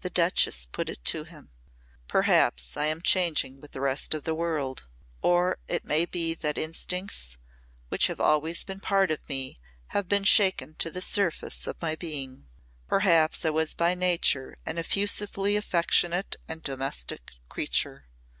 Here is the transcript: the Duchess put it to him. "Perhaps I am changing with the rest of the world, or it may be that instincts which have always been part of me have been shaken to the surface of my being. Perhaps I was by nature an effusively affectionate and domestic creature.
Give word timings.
the 0.00 0.10
Duchess 0.10 0.66
put 0.72 0.88
it 0.90 1.04
to 1.04 1.22
him. 1.22 1.52
"Perhaps 2.08 2.76
I 2.76 2.86
am 2.86 3.00
changing 3.00 3.60
with 3.60 3.70
the 3.70 3.80
rest 3.80 4.12
of 4.12 4.24
the 4.24 4.34
world, 4.34 4.88
or 5.22 5.58
it 5.68 5.84
may 5.84 6.04
be 6.04 6.34
that 6.34 6.58
instincts 6.58 7.38
which 7.88 8.08
have 8.08 8.20
always 8.20 8.64
been 8.64 8.80
part 8.80 9.12
of 9.12 9.28
me 9.28 9.60
have 9.94 10.08
been 10.08 10.24
shaken 10.24 10.74
to 10.80 10.90
the 10.90 11.00
surface 11.00 11.68
of 11.68 11.80
my 11.80 11.94
being. 11.94 12.48
Perhaps 12.88 13.44
I 13.44 13.50
was 13.50 13.72
by 13.72 13.94
nature 13.94 14.56
an 14.66 14.78
effusively 14.78 15.54
affectionate 15.54 16.34
and 16.48 16.60
domestic 16.60 17.30
creature. 17.48 18.08